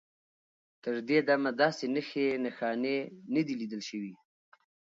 [0.83, 2.97] تر دې دمه داسې نښې نښانې
[3.33, 4.13] نه دي لیدل شوي.